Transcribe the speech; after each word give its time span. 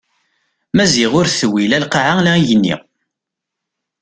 Maziɣ 0.75 1.11
ur 1.19 1.27
t-tewwi 1.27 1.65
la 1.67 1.79
lqaɛa 1.83 2.13
la 2.25 2.31
igenni. 2.39 2.75